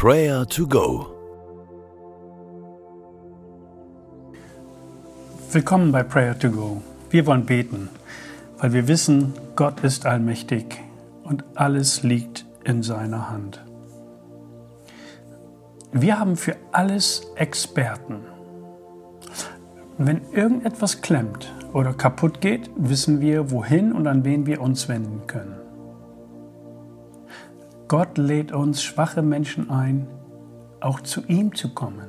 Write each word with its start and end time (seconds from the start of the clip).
Prayer 0.00 0.46
to 0.46 0.64
Go. 0.64 1.08
Willkommen 5.50 5.90
bei 5.90 6.04
Prayer 6.04 6.38
to 6.38 6.52
Go. 6.52 6.80
Wir 7.10 7.26
wollen 7.26 7.44
beten, 7.44 7.88
weil 8.58 8.72
wir 8.74 8.86
wissen, 8.86 9.34
Gott 9.56 9.80
ist 9.80 10.06
allmächtig 10.06 10.78
und 11.24 11.42
alles 11.56 12.04
liegt 12.04 12.46
in 12.62 12.84
seiner 12.84 13.28
Hand. 13.28 13.60
Wir 15.90 16.20
haben 16.20 16.36
für 16.36 16.54
alles 16.70 17.22
Experten. 17.34 18.20
Wenn 19.98 20.20
irgendetwas 20.30 21.02
klemmt 21.02 21.52
oder 21.72 21.92
kaputt 21.92 22.40
geht, 22.40 22.70
wissen 22.76 23.20
wir, 23.20 23.50
wohin 23.50 23.90
und 23.90 24.06
an 24.06 24.24
wen 24.24 24.46
wir 24.46 24.60
uns 24.60 24.88
wenden 24.88 25.26
können. 25.26 25.67
Gott 27.88 28.18
lädt 28.18 28.52
uns 28.52 28.82
schwache 28.82 29.22
Menschen 29.22 29.70
ein, 29.70 30.06
auch 30.80 31.00
zu 31.00 31.24
ihm 31.26 31.54
zu 31.54 31.70
kommen. 31.70 32.06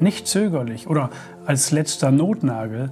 Nicht 0.00 0.28
zögerlich 0.28 0.86
oder 0.86 1.08
als 1.46 1.70
letzter 1.70 2.10
Notnagel, 2.10 2.90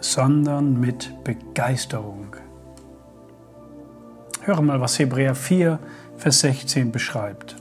sondern 0.00 0.80
mit 0.80 1.12
Begeisterung. 1.24 2.36
Höre 4.40 4.62
mal, 4.62 4.80
was 4.80 4.98
Hebräer 4.98 5.34
4, 5.34 5.78
Vers 6.16 6.40
16 6.40 6.90
beschreibt. 6.90 7.56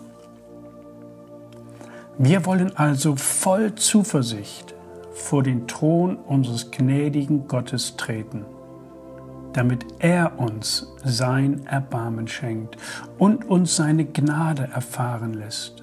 Wir 2.17 2.45
wollen 2.45 2.77
also 2.77 3.17
voll 3.17 3.75
Zuversicht 3.75 4.73
vor 5.11 5.43
den 5.43 5.67
Thron 5.67 6.15
unseres 6.15 6.71
gnädigen 6.71 7.49
Gottes 7.49 7.97
treten 7.97 8.45
damit 9.55 9.85
er 9.99 10.37
uns 10.37 10.93
sein 11.05 11.65
Erbarmen 11.65 12.27
schenkt 12.27 12.75
und 13.17 13.45
uns 13.45 13.77
seine 13.77 14.03
Gnade 14.03 14.69
erfahren 14.73 15.33
lässt 15.33 15.81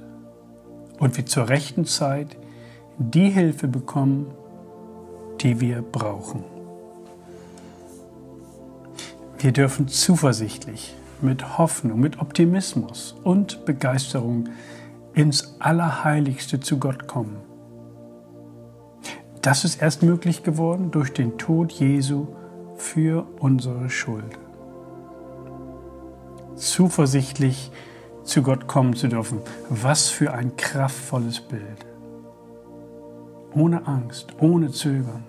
und 0.99 1.17
wir 1.17 1.25
zur 1.25 1.49
rechten 1.49 1.87
Zeit 1.87 2.37
die 2.99 3.31
Hilfe 3.31 3.69
bekommen, 3.69 4.27
die 5.41 5.59
wir 5.61 5.81
brauchen. 5.81 6.45
Wir 9.39 9.53
dürfen 9.53 9.89
zuversichtlich, 9.89 10.95
mit 11.23 11.57
Hoffnung, 11.57 11.99
mit 11.99 12.21
Optimismus 12.21 13.17
und 13.25 13.65
Begeisterung 13.65 14.51
ins 15.15 15.57
Allerheiligste 15.61 16.61
zu 16.61 16.79
Gott 16.79 17.07
kommen. 17.07 17.39
Das 19.41 19.65
ist 19.65 19.81
erst 19.81 20.03
möglich 20.03 20.43
geworden 20.43 20.91
durch 20.91 21.13
den 21.13 21.39
Tod 21.39 21.73
Jesu 21.73 22.29
für 22.83 23.27
unsere 23.39 23.89
Schuld. 23.89 24.39
Zuversichtlich 26.57 27.71
zu 28.25 28.43
Gott 28.43 28.67
kommen 28.67 28.95
zu 28.95 29.09
dürfen. 29.09 29.41
Was 29.71 30.09
für 30.09 30.35
ein 30.35 30.57
kraftvolles 30.57 31.41
Bild. 31.41 31.87
Ohne 33.55 33.87
Angst, 33.87 34.35
ohne 34.41 34.71
Zögern. 34.71 35.25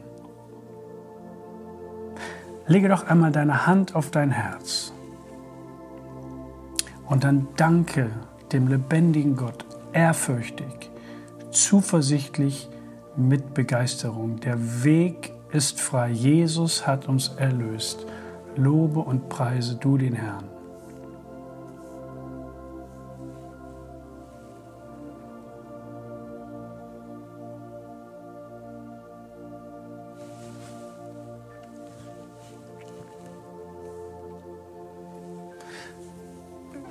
Lege 2.67 2.89
doch 2.89 3.07
einmal 3.07 3.31
deine 3.31 3.67
Hand 3.67 3.95
auf 3.95 4.09
dein 4.09 4.31
Herz 4.31 4.91
und 7.07 7.23
dann 7.23 7.47
danke 7.55 8.09
dem 8.51 8.67
lebendigen 8.67 9.35
Gott 9.35 9.65
ehrfürchtig, 9.91 10.89
zuversichtlich 11.51 12.69
mit 13.15 13.53
Begeisterung. 13.53 14.39
Der 14.39 14.83
Weg 14.83 15.33
ist 15.53 15.79
frei. 15.79 16.09
Jesus 16.09 16.87
hat 16.87 17.07
uns 17.07 17.29
erlöst. 17.37 18.05
Lobe 18.55 18.99
und 18.99 19.29
preise 19.29 19.75
du 19.75 19.97
den 19.97 20.13
Herrn. 20.13 20.49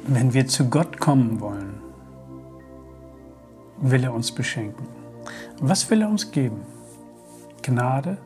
Wenn 0.05 0.35
wir 0.35 0.47
zu 0.47 0.69
Gott 0.69 0.99
kommen 0.99 1.41
wollen, 1.41 1.81
will 3.79 4.05
er 4.05 4.13
uns 4.13 4.31
beschenken. 4.31 4.87
Was 5.61 5.91
will 5.91 6.03
er 6.03 6.09
uns 6.09 6.31
geben? 6.31 6.61
Gnade, 7.63 8.19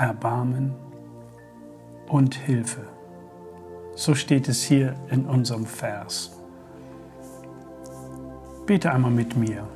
Erbarmen 0.00 0.74
und 2.08 2.34
Hilfe. 2.34 2.86
So 3.94 4.14
steht 4.14 4.48
es 4.48 4.62
hier 4.62 4.94
in 5.10 5.26
unserem 5.26 5.66
Vers. 5.66 6.40
Bete 8.64 8.90
einmal 8.90 9.10
mit 9.10 9.36
mir. 9.36 9.68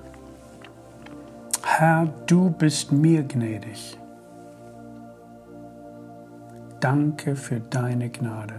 Herr, 1.62 2.06
du 2.26 2.50
bist 2.50 2.90
mir 2.90 3.22
gnädig. 3.22 3.98
Danke 6.80 7.36
für 7.36 7.60
deine 7.60 8.08
Gnade. 8.08 8.58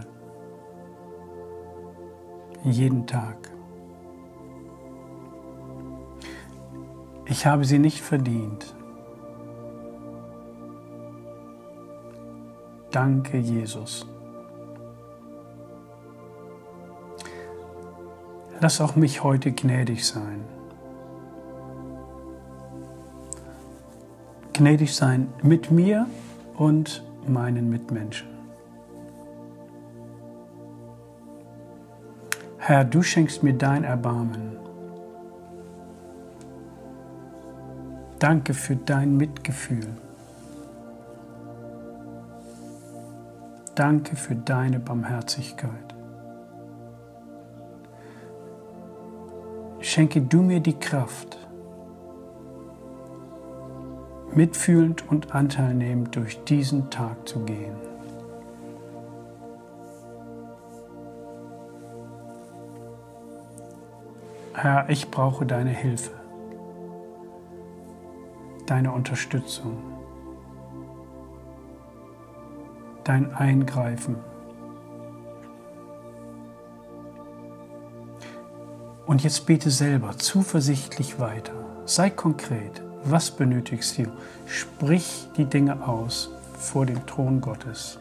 Jeden 2.62 3.08
Tag. 3.08 3.50
Ich 7.26 7.44
habe 7.44 7.64
sie 7.64 7.80
nicht 7.80 8.00
verdient 8.00 8.76
Danke, 12.96 13.36
Jesus. 13.36 14.06
Lass 18.58 18.80
auch 18.80 18.96
mich 18.96 19.22
heute 19.22 19.52
gnädig 19.52 20.06
sein. 20.06 20.40
Gnädig 24.54 24.94
sein 24.94 25.28
mit 25.42 25.70
mir 25.70 26.06
und 26.56 27.04
meinen 27.28 27.68
Mitmenschen. 27.68 28.28
Herr, 32.56 32.82
du 32.82 33.02
schenkst 33.02 33.42
mir 33.42 33.52
dein 33.52 33.84
Erbarmen. 33.84 34.56
Danke 38.18 38.54
für 38.54 38.76
dein 38.76 39.18
Mitgefühl. 39.18 39.86
Danke 43.76 44.16
für 44.16 44.34
deine 44.34 44.80
Barmherzigkeit. 44.80 45.94
Schenke 49.80 50.22
du 50.22 50.40
mir 50.40 50.60
die 50.60 50.78
Kraft, 50.78 51.36
mitfühlend 54.32 55.06
und 55.10 55.34
anteilnehmend 55.34 56.16
durch 56.16 56.42
diesen 56.44 56.88
Tag 56.88 57.28
zu 57.28 57.44
gehen. 57.44 57.76
Herr, 64.54 64.88
ich 64.88 65.10
brauche 65.10 65.44
deine 65.44 65.68
Hilfe, 65.68 66.12
deine 68.64 68.90
Unterstützung. 68.92 69.76
Dein 73.08 73.32
Eingreifen. 73.34 74.16
Und 79.06 79.22
jetzt 79.22 79.46
bete 79.46 79.70
selber 79.70 80.18
zuversichtlich 80.18 81.20
weiter. 81.20 81.52
Sei 81.84 82.10
konkret. 82.10 82.82
Was 83.04 83.30
benötigst 83.30 83.98
du? 83.98 84.06
Sprich 84.46 85.28
die 85.36 85.44
Dinge 85.44 85.86
aus 85.86 86.30
vor 86.58 86.86
dem 86.86 87.06
Thron 87.06 87.40
Gottes. 87.40 88.00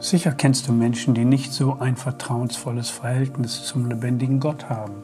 Sicher 0.00 0.32
kennst 0.32 0.66
du 0.66 0.72
Menschen, 0.72 1.12
die 1.12 1.26
nicht 1.26 1.52
so 1.52 1.76
ein 1.78 1.94
vertrauensvolles 1.94 2.88
Verhältnis 2.88 3.64
zum 3.64 3.86
lebendigen 3.86 4.40
Gott 4.40 4.70
haben. 4.70 4.94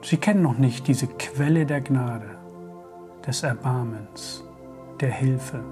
Sie 0.00 0.16
kennen 0.16 0.40
noch 0.40 0.56
nicht 0.56 0.88
diese 0.88 1.06
Quelle 1.06 1.66
der 1.66 1.82
Gnade, 1.82 2.38
des 3.26 3.42
Erbarmens, 3.42 4.42
der 4.98 5.10
Hilfe. 5.10 5.62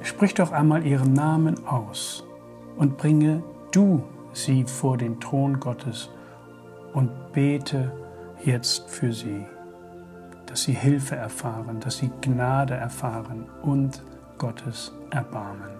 Sprich 0.00 0.32
doch 0.32 0.52
einmal 0.52 0.86
ihren 0.86 1.12
Namen 1.12 1.66
aus 1.66 2.24
und 2.78 2.96
bringe 2.96 3.42
du 3.72 4.02
sie 4.32 4.64
vor 4.64 4.96
den 4.96 5.20
Thron 5.20 5.60
Gottes 5.60 6.08
und 6.94 7.10
bete 7.32 7.92
jetzt 8.42 8.88
für 8.88 9.12
sie 9.12 9.44
dass 10.48 10.62
sie 10.62 10.72
Hilfe 10.72 11.14
erfahren, 11.14 11.78
dass 11.80 11.98
sie 11.98 12.10
Gnade 12.22 12.74
erfahren 12.74 13.46
und 13.62 14.02
Gottes 14.38 14.92
Erbarmen. 15.10 15.76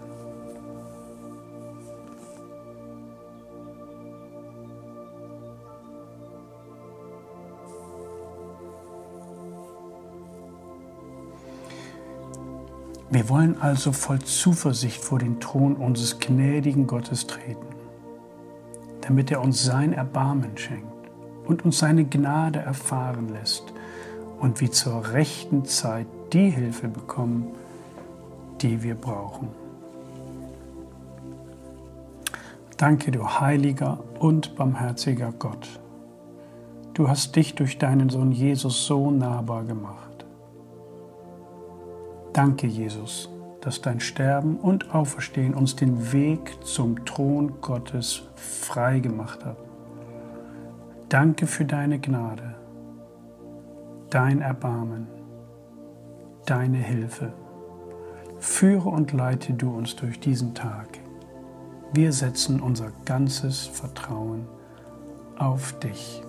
Wir 13.10 13.26
wollen 13.30 13.58
also 13.62 13.92
voll 13.92 14.18
Zuversicht 14.18 15.02
vor 15.02 15.18
den 15.18 15.40
Thron 15.40 15.76
unseres 15.76 16.20
gnädigen 16.20 16.86
Gottes 16.86 17.26
treten, 17.26 17.66
damit 19.00 19.30
er 19.30 19.40
uns 19.40 19.64
sein 19.64 19.94
Erbarmen 19.94 20.58
schenkt 20.58 21.08
und 21.46 21.64
uns 21.64 21.78
seine 21.78 22.04
Gnade 22.04 22.58
erfahren 22.58 23.30
lässt 23.30 23.72
und 24.40 24.60
wir 24.60 24.70
zur 24.70 25.12
rechten 25.12 25.64
Zeit 25.64 26.06
die 26.32 26.50
Hilfe 26.50 26.88
bekommen, 26.88 27.54
die 28.60 28.82
wir 28.82 28.94
brauchen. 28.94 29.48
Danke, 32.76 33.10
du 33.10 33.26
heiliger 33.26 33.98
und 34.20 34.54
barmherziger 34.54 35.32
Gott. 35.36 35.80
Du 36.94 37.08
hast 37.08 37.34
dich 37.34 37.54
durch 37.54 37.78
deinen 37.78 38.08
Sohn 38.08 38.32
Jesus 38.32 38.86
so 38.86 39.10
nahbar 39.10 39.64
gemacht. 39.64 40.26
Danke, 42.32 42.68
Jesus, 42.68 43.28
dass 43.60 43.80
dein 43.80 43.98
Sterben 43.98 44.56
und 44.56 44.94
Auferstehen 44.94 45.54
uns 45.54 45.74
den 45.74 46.12
Weg 46.12 46.64
zum 46.64 47.04
Thron 47.04 47.60
Gottes 47.60 48.22
frei 48.36 49.00
gemacht 49.00 49.44
hat. 49.44 49.56
Danke 51.08 51.46
für 51.48 51.64
deine 51.64 51.98
Gnade, 51.98 52.54
dein 54.10 54.40
Erbarmen, 54.40 55.06
deine 56.46 56.78
Hilfe. 56.78 57.32
Führe 58.38 58.88
und 58.88 59.12
leite 59.12 59.52
du 59.52 59.70
uns 59.76 59.96
durch 59.96 60.20
diesen 60.20 60.54
Tag. 60.54 60.98
Wir 61.92 62.12
setzen 62.12 62.60
unser 62.60 62.92
ganzes 63.04 63.66
Vertrauen 63.66 64.46
auf 65.36 65.78
dich. 65.80 66.22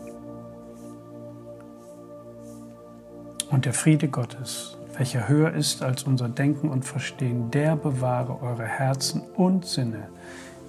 Und 3.52 3.66
der 3.66 3.74
Friede 3.74 4.08
Gottes, 4.08 4.78
welcher 4.96 5.28
höher 5.28 5.54
ist 5.54 5.82
als 5.82 6.04
unser 6.04 6.30
Denken 6.30 6.70
und 6.70 6.86
Verstehen, 6.86 7.52
der 7.52 7.76
bewahre 7.76 8.42
eure 8.42 8.66
Herzen 8.66 9.22
und 9.36 9.66
Sinne 9.66 10.10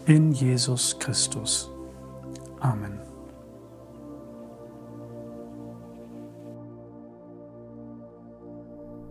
in 0.07 0.33
Jesus 0.33 0.99
Christus. 0.99 1.71
Amen. 2.61 3.10